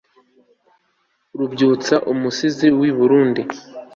Rubyutsa 1.37 1.95
umusizi 2.11 2.67
wi 2.79 2.89
Burundi 2.97 3.41